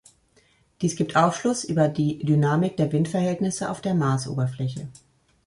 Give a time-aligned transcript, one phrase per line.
[0.81, 4.87] Dies gibt Aufschluss über die Dynamik der Windverhältnisse auf der Marsoberfläche.